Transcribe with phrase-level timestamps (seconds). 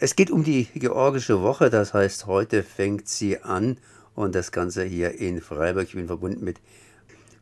[0.00, 3.78] Es geht um die Georgische Woche, das heißt, heute fängt sie an
[4.14, 5.88] und das Ganze hier in Freiburg.
[5.88, 6.60] Ich bin verbunden mit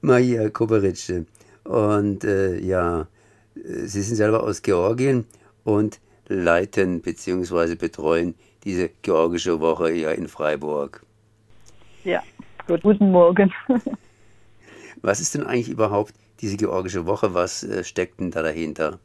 [0.01, 1.13] Maria Koberitsch.
[1.65, 3.09] Und äh, ja,
[3.55, 5.27] Sie sind selber aus Georgien
[5.65, 7.75] und leiten bzw.
[7.75, 8.35] betreuen
[8.65, 11.05] diese Georgische Woche hier in Freiburg.
[12.05, 12.23] Ja,
[12.67, 13.53] guten Morgen.
[15.03, 17.35] Was ist denn eigentlich überhaupt diese Georgische Woche?
[17.35, 18.99] Was äh, steckt denn da dahinter?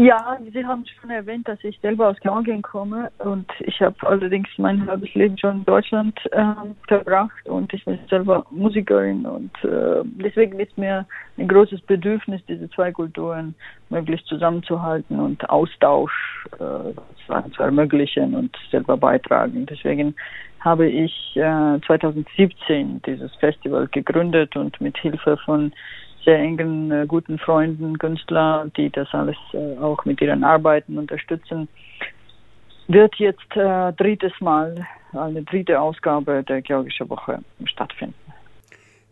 [0.00, 4.48] Ja, Sie haben schon erwähnt, dass ich selber aus Georgien komme und ich habe allerdings
[4.56, 6.54] mein halbes Leben schon in Deutschland äh,
[6.86, 11.04] verbracht und ich bin selber Musikerin und äh, deswegen ist mir
[11.36, 13.56] ein großes Bedürfnis, diese zwei Kulturen
[13.90, 16.94] möglichst zusammenzuhalten und Austausch äh,
[17.56, 19.66] zu ermöglichen und selber beitragen.
[19.66, 20.14] Deswegen
[20.60, 25.72] habe ich äh, 2017 dieses Festival gegründet und mit Hilfe von
[26.28, 31.68] sehr engen, äh, guten Freunden, Künstler, die das alles äh, auch mit ihren Arbeiten unterstützen,
[32.86, 38.14] wird jetzt äh, drittes Mal eine dritte Ausgabe der Georgische Woche stattfinden.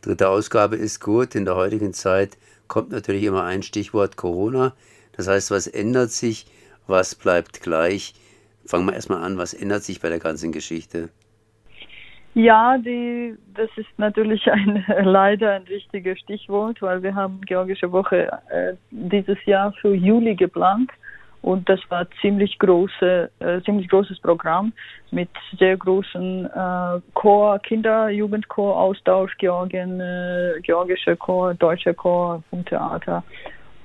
[0.02, 1.34] Dritte Ausgabe ist gut.
[1.34, 2.36] In der heutigen Zeit
[2.68, 4.74] kommt natürlich immer ein Stichwort Corona.
[5.16, 6.44] Das heißt, was ändert sich,
[6.86, 8.12] was bleibt gleich?
[8.66, 11.08] Fangen wir erstmal an, was ändert sich bei der ganzen Geschichte?
[12.36, 18.30] Ja, die, das ist natürlich ein, leider ein wichtiges Stichwort, weil wir haben Georgische Woche
[18.50, 20.90] äh, dieses Jahr für Juli geplant
[21.40, 24.74] und das war ziemlich große, äh, ziemlich großes Programm
[25.12, 32.66] mit sehr großen äh, Chor, Kinder, Jugendchor, Austausch, Georgien, äh, georgischer Chor, deutscher Chor vom
[32.66, 33.24] Theater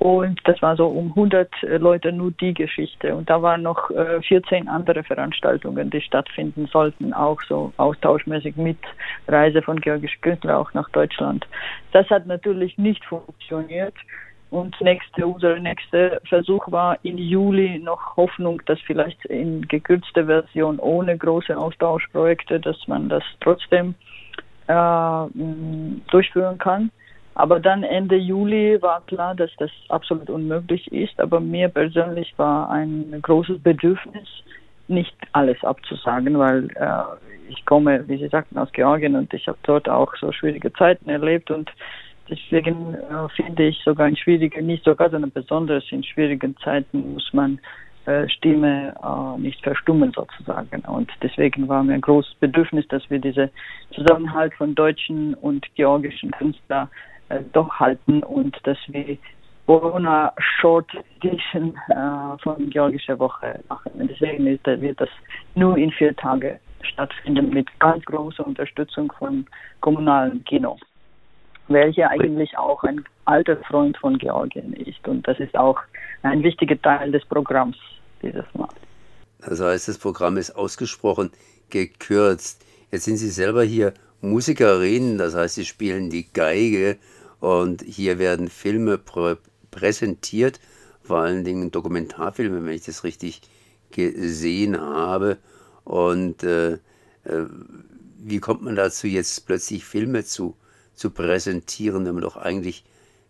[0.01, 3.15] und das war so um 100 äh, Leute nur die Geschichte.
[3.15, 8.79] Und da waren noch äh, 14 andere Veranstaltungen, die stattfinden sollten, auch so austauschmäßig mit
[9.27, 11.45] Reise von georgischen Künstlern auch nach Deutschland.
[11.91, 13.93] Das hat natürlich nicht funktioniert.
[14.49, 20.79] Und nächste, unser nächster Versuch war im Juli noch Hoffnung, dass vielleicht in gekürzter Version
[20.79, 23.93] ohne große Austauschprojekte, dass man das trotzdem
[24.65, 25.25] äh,
[26.09, 26.89] durchführen kann.
[27.35, 31.19] Aber dann Ende Juli war klar, dass das absolut unmöglich ist.
[31.19, 34.27] Aber mir persönlich war ein großes Bedürfnis,
[34.87, 37.03] nicht alles abzusagen, weil äh,
[37.49, 41.09] ich komme, wie Sie sagten, aus Georgien und ich habe dort auch so schwierige Zeiten
[41.09, 41.71] erlebt und
[42.29, 47.31] deswegen äh, finde ich sogar in schwierigen, nicht sogar, sondern besonders in schwierigen Zeiten muss
[47.33, 47.59] man
[48.05, 50.81] äh, Stimme äh, nicht verstummen sozusagen.
[50.81, 53.49] Und deswegen war mir ein großes Bedürfnis, dass wir diese
[53.91, 56.89] Zusammenhalt von deutschen und georgischen Künstlern
[57.53, 59.17] doch halten und dass wir
[59.71, 63.91] Corona Short Edition äh, von Georgischer Woche machen.
[63.93, 65.09] Und deswegen ist, wird das
[65.55, 69.45] nur in vier Tagen stattfinden mit ganz großer Unterstützung von
[69.79, 70.77] kommunalen Kino,
[71.67, 75.07] welcher eigentlich auch ein alter Freund von Georgien ist.
[75.07, 75.79] Und das ist auch
[76.23, 77.77] ein wichtiger Teil des Programms
[78.21, 78.67] dieses Mal.
[79.39, 81.31] Das heißt, das Programm ist ausgesprochen
[81.69, 82.65] gekürzt.
[82.91, 86.97] Jetzt sind Sie selber hier Musikerin, das heißt, Sie spielen die Geige
[87.41, 89.35] und hier werden Filme prä
[89.71, 90.59] präsentiert,
[91.01, 93.41] vor allen Dingen Dokumentarfilme, wenn ich das richtig
[93.91, 95.37] gesehen habe.
[95.83, 97.47] Und äh, äh,
[98.19, 100.55] wie kommt man dazu, jetzt plötzlich Filme zu,
[100.93, 102.83] zu präsentieren, wenn man doch eigentlich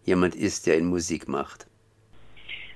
[0.03, 1.67] jemand ist, der in Musik macht?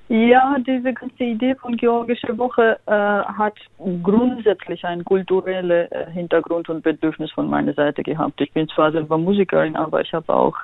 [0.08, 3.56] Ja, diese ganze Idee von Georgische Woche äh, hat
[4.04, 8.40] grundsätzlich einen kulturellen äh, Hintergrund und Bedürfnis von meiner Seite gehabt.
[8.40, 10.56] Ich bin zwar selber Musikerin, aber ich habe auch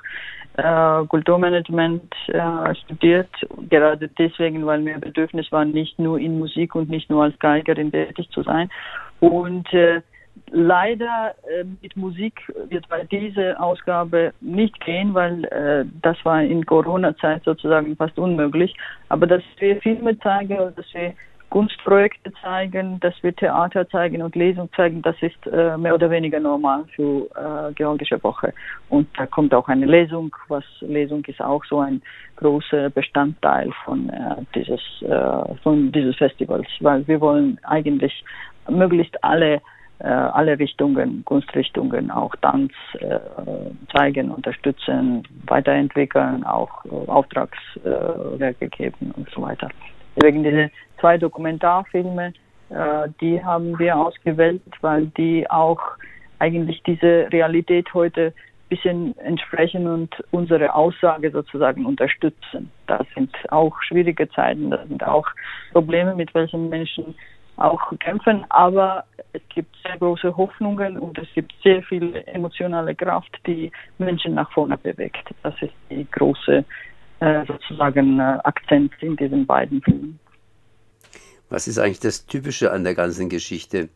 [0.56, 3.30] äh, Kulturmanagement äh, studiert,
[3.70, 7.90] gerade deswegen, weil mir Bedürfnis war, nicht nur in Musik und nicht nur als Geigerin
[7.90, 8.68] tätig zu sein.
[9.20, 10.02] Und äh,
[10.50, 16.66] leider äh, mit Musik wird bei dieser Ausgabe nicht gehen, weil äh, das war in
[16.66, 18.74] Corona-Zeit sozusagen fast unmöglich.
[19.08, 21.14] Aber dass wir Filme zeigen, dass wir
[21.52, 26.40] Kunstprojekte zeigen, dass wir Theater zeigen und Lesung zeigen, das ist äh, mehr oder weniger
[26.40, 28.54] normal für äh, Georgische Woche.
[28.88, 32.00] Und da kommt auch eine Lesung, was Lesung ist auch so ein
[32.36, 38.24] großer Bestandteil von äh, dieses äh, von dieses Festivals, weil wir wollen eigentlich
[38.70, 39.60] möglichst alle
[39.98, 43.18] äh, alle Richtungen, Kunstrichtungen, auch Tanz äh,
[43.94, 49.68] zeigen, unterstützen, weiterentwickeln, auch äh, Auftragswerke geben und so weiter.
[50.16, 50.70] Deswegen diese
[51.00, 52.32] zwei Dokumentarfilme,
[52.70, 55.80] äh, die haben wir ausgewählt, weil die auch
[56.38, 62.70] eigentlich diese Realität heute ein bisschen entsprechen und unsere Aussage sozusagen unterstützen.
[62.86, 65.26] Da sind auch schwierige Zeiten, da sind auch
[65.72, 67.14] Probleme, mit welchen Menschen
[67.56, 73.38] auch kämpfen, aber es gibt sehr große Hoffnungen und es gibt sehr viel emotionale Kraft,
[73.46, 75.28] die Menschen nach vorne bewegt.
[75.42, 76.64] Das ist die große
[77.46, 80.18] sozusagen äh, Akzent in diesen beiden Filmen.
[81.48, 83.88] Was ist eigentlich das Typische an der ganzen Geschichte?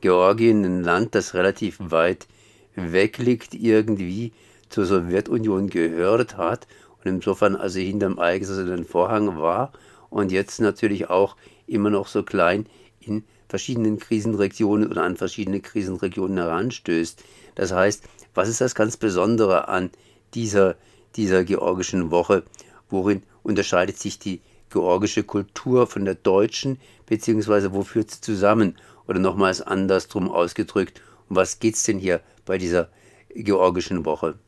[0.00, 2.26] Georgien, ein Land, das relativ weit
[2.74, 4.32] weg liegt, irgendwie
[4.68, 6.66] zur Sowjetunion gehört hat
[6.98, 9.72] und insofern also hinterm eigenen Vorhang war
[10.10, 11.36] und jetzt natürlich auch
[11.66, 12.66] immer noch so klein
[13.00, 17.22] in verschiedenen Krisenregionen oder an verschiedene Krisenregionen heranstößt.
[17.54, 19.90] Das heißt, was ist das ganz Besondere an
[20.34, 20.76] dieser,
[21.16, 22.44] dieser georgischen Woche?
[22.92, 24.40] Worin unterscheidet sich die
[24.70, 28.76] georgische Kultur von der deutschen, beziehungsweise wo führt sie zusammen?
[29.08, 32.88] Oder nochmals andersrum ausgedrückt, um was geht es denn hier bei dieser
[33.34, 34.38] georgischen Woche?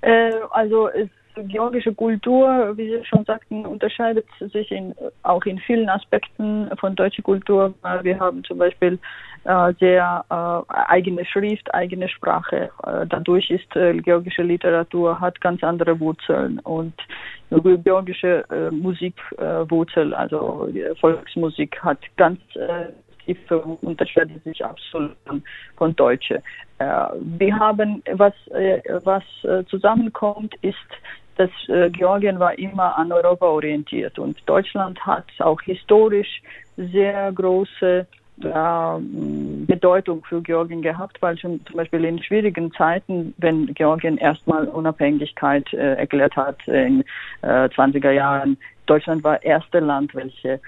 [0.00, 5.88] Äh, also es georgische Kultur, wie Sie schon sagten, unterscheidet sich in, auch in vielen
[5.88, 7.74] Aspekten von deutscher Kultur.
[8.02, 8.98] Wir haben zum Beispiel
[9.44, 12.70] äh, sehr äh, eigene Schrift, eigene Sprache.
[12.86, 16.94] Äh, dadurch ist äh, georgische Literatur hat ganz andere Wurzeln und
[17.50, 19.42] georgische äh, Musik äh,
[20.14, 20.68] also
[21.00, 22.38] Volksmusik hat ganz
[23.24, 25.16] tiefe unterscheidet sich absolut
[25.76, 26.42] von Deutsche.
[26.78, 28.34] Wir haben was
[29.04, 29.22] was
[29.68, 30.76] zusammenkommt ist
[31.36, 34.18] dass äh, Georgien war immer an Europa orientiert.
[34.18, 36.42] Und Deutschland hat auch historisch
[36.76, 38.06] sehr große
[38.42, 38.98] äh,
[39.66, 45.72] Bedeutung für Georgien gehabt, weil schon zum Beispiel in schwierigen Zeiten, wenn Georgien erstmal Unabhängigkeit
[45.72, 47.04] äh, erklärt hat in
[47.42, 48.56] äh, 20er Jahren,
[48.86, 50.58] Deutschland war erste Land, welche äh,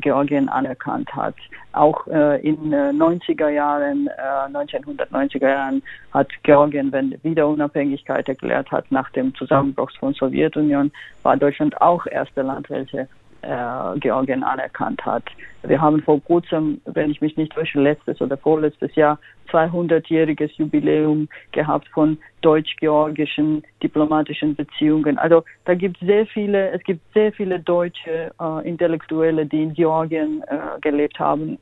[0.00, 1.34] Georgien anerkannt hat.
[1.72, 4.08] Auch äh, in äh, 90er Jahren,
[4.52, 5.82] 1990er äh, Jahren
[6.12, 10.90] hat Georgien, wenn wieder Unabhängigkeit erklärt hat nach dem Zusammenbruch von Sowjetunion,
[11.22, 13.08] war Deutschland auch erste Land, welche
[13.42, 15.24] äh, Georgien anerkannt hat.
[15.62, 19.18] Wir haben vor kurzem, wenn ich mich nicht täusche, letztes oder vorletztes Jahr
[19.50, 25.18] 200-jähriges Jubiläum gehabt von deutsch-georgischen diplomatischen Beziehungen.
[25.18, 30.42] Also da gibt sehr viele, es gibt sehr viele deutsche äh, Intellektuelle, die in Georgien
[30.46, 31.58] äh, gelebt haben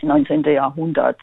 [0.00, 0.44] im 19.
[0.44, 1.18] Jahrhundert.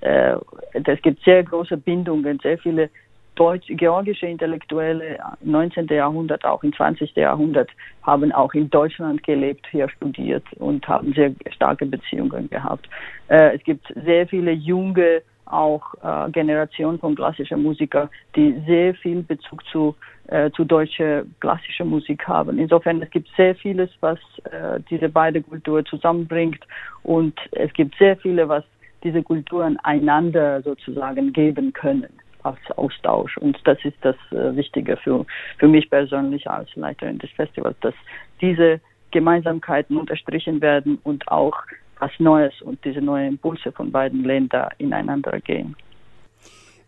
[0.00, 0.36] Äh,
[0.72, 2.90] es gibt sehr große Bindungen, sehr viele
[3.36, 5.86] deutsch, georgische Intellektuelle im 19.
[5.86, 7.14] Jahrhundert, auch im 20.
[7.14, 7.70] Jahrhundert,
[8.02, 12.88] haben auch in Deutschland gelebt, hier studiert und haben sehr starke Beziehungen gehabt.
[13.28, 19.22] Äh, es gibt sehr viele junge auch äh, Generationen von klassischen Musikern, die sehr viel
[19.22, 19.94] Bezug zu,
[20.26, 22.58] äh, zu deutscher klassischer Musik haben.
[22.58, 24.18] Insofern es gibt sehr vieles, was
[24.50, 26.66] äh, diese beiden Kulturen zusammenbringt
[27.04, 28.64] und es gibt sehr viele, was
[29.04, 32.08] diese Kulturen einander sozusagen geben können
[32.46, 33.36] als Austausch.
[33.38, 35.26] Und das ist das äh, Wichtige für,
[35.58, 37.94] für mich persönlich als Leiterin des Festivals, dass
[38.40, 41.56] diese Gemeinsamkeiten unterstrichen werden und auch
[41.98, 45.74] was Neues und diese neuen Impulse von beiden Ländern ineinander gehen.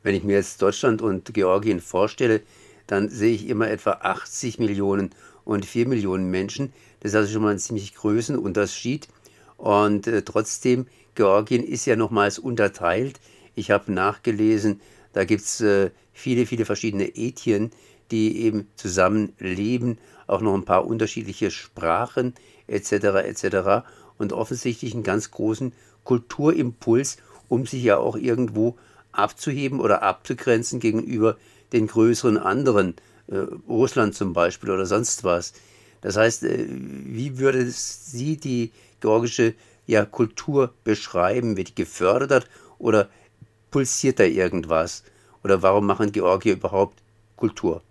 [0.03, 2.43] Wenn ich mir jetzt Deutschland und Georgien vorstelle,
[2.87, 5.11] dann sehe ich immer etwa 80 Millionen
[5.45, 6.73] und 4 Millionen Menschen.
[7.01, 9.09] Das ist also schon mal ein ziemlich Größenunterschied.
[9.57, 13.21] Und äh, trotzdem, Georgien ist ja nochmals unterteilt.
[13.55, 14.81] Ich habe nachgelesen,
[15.13, 17.71] da gibt es äh, viele, viele verschiedene Ethien,
[18.11, 22.35] die eben zusammen leben, auch noch ein paar unterschiedliche Sprachen
[22.67, 22.93] etc.
[22.93, 23.87] etc.
[24.19, 25.73] und offensichtlich einen ganz großen
[26.05, 27.19] Kulturimpuls,
[27.49, 28.77] um sich ja auch irgendwo
[29.13, 31.37] abzuheben oder abzugrenzen gegenüber
[31.73, 32.95] den größeren anderen,
[33.29, 33.39] äh,
[33.69, 35.53] Russland zum Beispiel oder sonst was.
[36.01, 39.55] Das heißt, äh, wie würde sie die georgische
[39.87, 41.57] ja, Kultur beschreiben?
[41.57, 42.49] Wird die gefördert
[42.79, 43.09] oder
[43.71, 45.05] pulsiert da irgendwas?
[45.45, 47.03] Oder warum machen Georgier überhaupt
[47.37, 47.83] Kultur?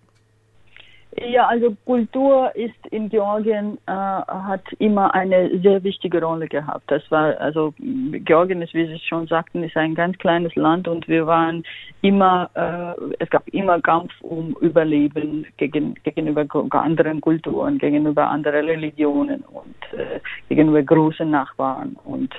[1.19, 6.83] Ja, also Kultur ist in Georgien äh, hat immer eine sehr wichtige Rolle gehabt.
[6.91, 11.07] Das war also Georgien ist, wie Sie schon sagten, ist ein ganz kleines Land und
[11.07, 11.63] wir waren
[12.01, 19.41] immer, äh, es gab immer Kampf um Überleben gegen, gegenüber anderen Kulturen, gegenüber anderen Religionen
[19.41, 20.19] und äh,
[20.49, 22.31] gegenüber großen Nachbarn und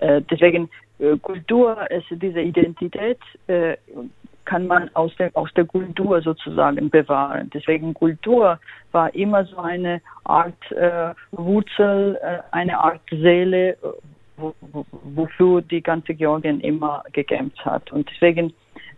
[0.00, 0.68] äh, deswegen
[1.22, 3.76] Kultur ist diese Identität äh,
[4.44, 7.50] kann man aus der, aus der Kultur sozusagen bewahren.
[7.52, 8.58] Deswegen Kultur
[8.92, 13.76] war immer so eine Art äh, Wurzel, äh, eine Art Seele,
[14.36, 14.54] wo,
[15.14, 17.90] wofür die ganze Georgien immer gekämpft hat.
[17.92, 18.52] Und deswegen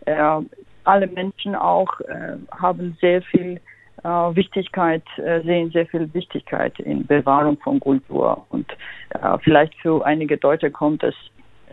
[0.05, 0.41] äh,
[0.83, 3.59] alle Menschen auch äh, haben sehr viel
[4.03, 8.45] äh, Wichtigkeit, äh, sehen sehr viel Wichtigkeit in Bewahrung von Kultur.
[8.49, 8.69] Und
[9.09, 11.15] äh, vielleicht für einige Deutsche kommt es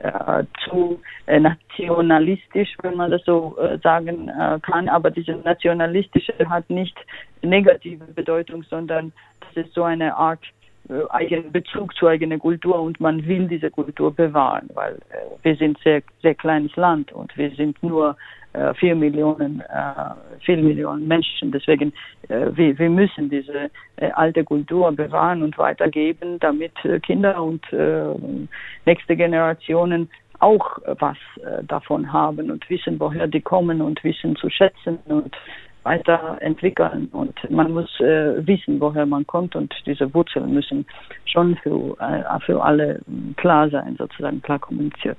[0.04, 4.88] äh, zu äh, nationalistisch, wenn man das so äh, sagen äh, kann.
[4.88, 6.96] Aber diese nationalistische hat nicht
[7.42, 10.40] negative Bedeutung, sondern das ist so eine Art
[11.10, 15.78] eigenen Bezug zu eigener Kultur und man will diese Kultur bewahren, weil äh, wir sind
[15.82, 18.16] sehr sehr kleines Land und wir sind nur
[18.52, 21.52] äh, vier Millionen äh, vier Millionen Menschen.
[21.52, 21.92] Deswegen
[22.28, 27.64] äh, wir, wir müssen diese äh, alte Kultur bewahren und weitergeben, damit äh, Kinder und
[27.72, 28.14] äh,
[28.84, 30.10] nächste Generationen
[30.40, 34.98] auch äh, was äh, davon haben und wissen, woher die kommen und wissen zu schätzen
[35.06, 35.34] und
[35.84, 37.08] weiterentwickeln.
[37.12, 40.86] Und man muss äh, wissen, woher man kommt und diese Wurzeln müssen
[41.26, 43.00] schon für, äh, für alle
[43.36, 45.18] klar sein, sozusagen klar kommuniziert.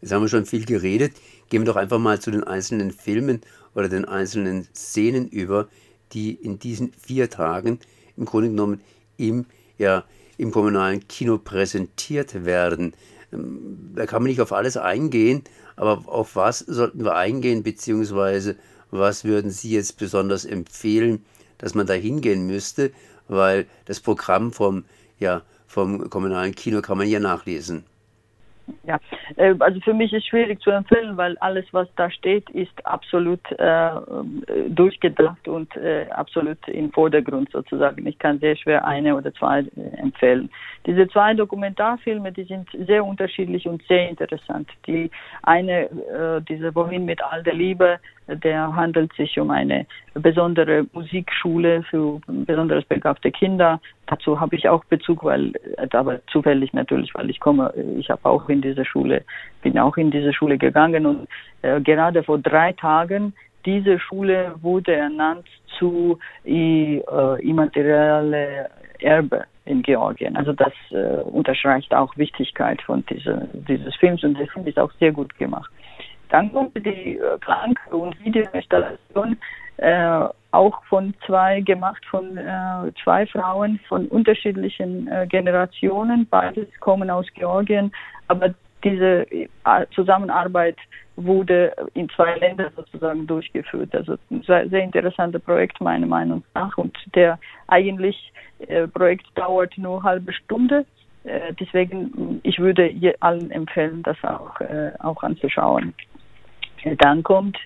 [0.00, 1.12] Jetzt haben wir schon viel geredet.
[1.48, 3.40] Gehen wir doch einfach mal zu den einzelnen Filmen
[3.74, 5.68] oder den einzelnen Szenen über,
[6.12, 7.80] die in diesen vier Tagen
[8.16, 8.80] im Grunde genommen
[9.16, 9.46] im,
[9.78, 10.04] ja,
[10.38, 12.92] im kommunalen Kino präsentiert werden.
[13.32, 15.42] Ähm, da kann man nicht auf alles eingehen,
[15.76, 18.56] aber auf was sollten wir eingehen, beziehungsweise
[18.90, 21.24] was würden Sie jetzt besonders empfehlen,
[21.58, 22.92] dass man da hingehen müsste?
[23.28, 24.84] Weil das Programm vom,
[25.18, 27.84] ja, vom kommunalen Kino kann man ja nachlesen.
[28.84, 28.98] Ja,
[29.36, 33.40] äh, also für mich ist schwierig zu empfehlen, weil alles, was da steht, ist absolut
[33.58, 33.90] äh,
[34.68, 38.06] durchgedacht und äh, absolut im Vordergrund sozusagen.
[38.06, 40.50] Ich kann sehr schwer eine oder zwei äh, empfehlen.
[40.84, 44.68] Diese zwei Dokumentarfilme, die sind sehr unterschiedlich und sehr interessant.
[44.86, 45.10] Die
[45.42, 51.82] eine, äh, diese Wohin mit all der Liebe, der handelt sich um eine besondere Musikschule
[51.84, 53.80] für besonders begabte Kinder.
[54.06, 58.24] Dazu habe ich auch Bezug, weil, äh, aber zufällig natürlich, weil ich komme, ich habe
[58.24, 59.24] auch in diese Schule,
[59.62, 61.28] bin auch in diese Schule gegangen und
[61.62, 63.32] äh, gerade vor drei Tagen
[63.64, 65.46] diese Schule wurde ernannt
[65.78, 67.00] zu äh,
[67.40, 70.36] immaterielle Erbe in Georgien.
[70.36, 74.92] Also das äh, unterstreicht auch Wichtigkeit von dieser, dieses Films und der Film ist auch
[75.00, 75.70] sehr gut gemacht.
[76.28, 79.36] Dann kommt die äh, Klang- und Videoinstallation,
[79.78, 86.26] äh, auch von zwei, gemacht von äh, zwei Frauen von unterschiedlichen äh, Generationen.
[86.28, 87.92] Beides kommen aus Georgien,
[88.28, 89.48] aber diese äh,
[89.94, 90.76] Zusammenarbeit
[91.16, 93.94] wurde in zwei Ländern sozusagen durchgeführt.
[93.94, 98.32] Also ein sehr, sehr interessantes Projekt meiner Meinung nach und der eigentlich
[98.66, 100.84] äh, Projekt dauert nur eine halbe Stunde.
[101.24, 105.94] Äh, deswegen ich würde allen empfehlen, das auch, äh, auch anzuschauen.
[106.98, 107.58] Dann kommt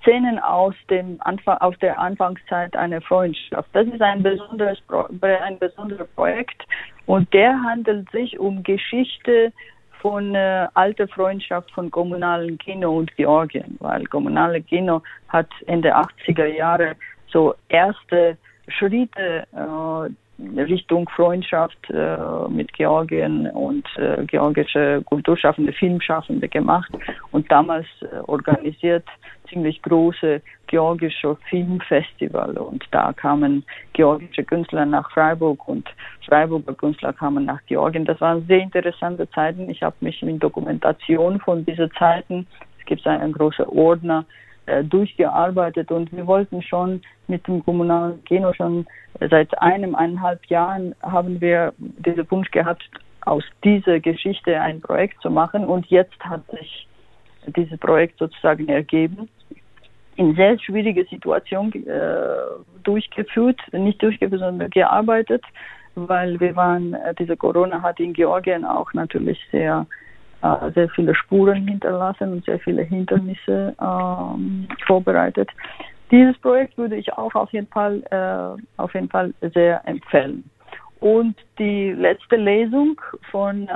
[0.00, 3.68] Szenen aus dem Anfang, aus der Anfangszeit einer Freundschaft.
[3.72, 4.78] Das ist ein besonderes,
[5.20, 6.62] ein besonderes Projekt
[7.06, 9.52] und der handelt sich um Geschichte
[10.00, 16.46] von äh, alter Freundschaft von kommunalen Kino und Georgien, weil kommunale Kino hat Ende 80er
[16.46, 16.96] Jahre
[17.28, 18.36] so erste
[18.68, 20.10] Schritte äh,
[20.56, 22.16] Richtung Freundschaft äh,
[22.48, 26.90] mit Georgien und äh, georgische Kulturschaffende, Filmschaffende gemacht
[27.30, 29.04] und damals äh, organisiert
[29.48, 35.88] ziemlich große georgische Filmfestival und da kamen georgische Künstler nach Freiburg und
[36.26, 38.06] Freiburger Künstler kamen nach Georgien.
[38.06, 39.68] Das waren sehr interessante Zeiten.
[39.68, 42.46] Ich habe mich mit Dokumentation von diesen Zeiten,
[42.78, 44.24] es gibt einen großen Ordner,
[44.84, 48.86] durchgearbeitet und wir wollten schon mit dem kommunalen Kino schon
[49.30, 52.88] seit einem, eineinhalb Jahren haben wir diesen Wunsch gehabt,
[53.22, 56.88] aus dieser Geschichte ein Projekt zu machen und jetzt hat sich
[57.46, 59.28] dieses Projekt sozusagen ergeben.
[60.16, 62.08] In sehr schwierige Situation äh,
[62.82, 65.42] durchgeführt, nicht durchgeführt, sondern gearbeitet,
[65.94, 69.86] weil wir waren, äh, diese Corona hat in Georgien auch natürlich sehr
[70.42, 75.48] äh, sehr viele Spuren hinterlassen und sehr viele Hindernisse ähm, vorbereitet.
[76.10, 80.44] Dieses Projekt würde ich auch auf jeden Fall, äh, auf jeden Fall sehr empfehlen.
[81.00, 83.00] Und die letzte Lesung
[83.32, 83.72] von äh,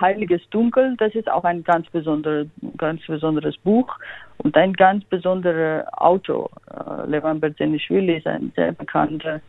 [0.00, 3.94] Heiliges Dunkel, das ist auch ein ganz, besonder, ganz besonderes Buch
[4.38, 6.50] und ein ganz besonderer Autor.
[6.68, 9.40] Äh, Levan Berzenischwili ist ein sehr bekannter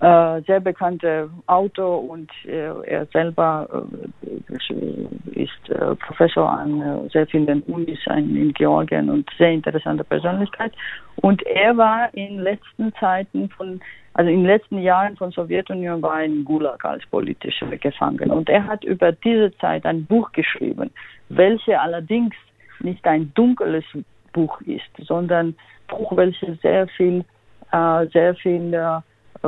[0.00, 7.26] äh, sehr bekannter Autor und äh, er selber äh, ist äh, Professor an äh, sehr
[7.26, 10.72] vielen Unis in Georgien und sehr interessante Persönlichkeit.
[11.16, 13.80] Und er war in letzten Zeiten von,
[14.14, 18.34] also in den letzten Jahren von Sowjetunion war in Gulag als politischer Gefangener.
[18.34, 20.90] Und er hat über diese Zeit ein Buch geschrieben,
[21.28, 22.34] welche allerdings
[22.80, 23.84] nicht ein dunkles
[24.32, 25.56] Buch ist, sondern ein
[25.88, 27.24] Buch, welches sehr viel,
[27.72, 29.00] äh, sehr viel äh,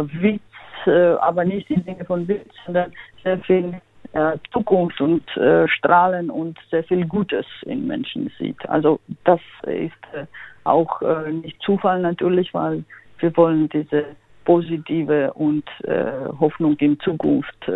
[0.04, 0.42] Witz,
[0.86, 3.80] äh, aber nicht im Sinne von Witz, sondern sehr viel
[4.12, 8.68] äh, Zukunft und äh, Strahlen und sehr viel Gutes in Menschen sieht.
[8.68, 10.26] Also das ist äh,
[10.64, 12.84] auch äh, nicht Zufall natürlich, weil
[13.18, 14.04] wir wollen diese
[14.44, 17.68] positive und äh, Hoffnung in Zukunft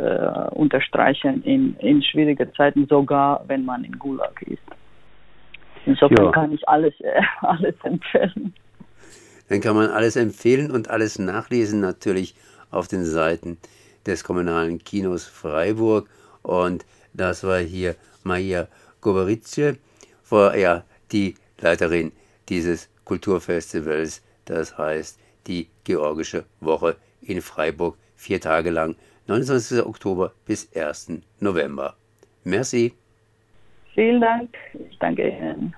[0.53, 4.63] unterstreichen in, in schwierigen Zeiten, sogar wenn man in Gulag ist.
[5.85, 6.31] Insofern ja.
[6.31, 6.95] kann ich alles,
[7.41, 8.55] alles empfehlen.
[9.51, 12.37] Dann kann man alles empfehlen und alles nachlesen natürlich
[12.71, 13.59] auf den Seiten
[14.07, 16.09] des Kommunalen Kinos Freiburg.
[16.43, 18.69] Und das war hier Maja
[19.01, 19.77] Goberitze,
[20.31, 22.13] ja, die Leiterin
[22.49, 28.95] dieses Kulturfestivals, das heißt die Georgische Woche in Freiburg, vier Tage lang,
[29.27, 29.85] 29.
[29.85, 31.23] Oktober bis 1.
[31.41, 31.97] November.
[32.45, 32.95] Merci.
[33.95, 34.55] Vielen Dank.
[34.89, 35.75] Ich danke Ihnen.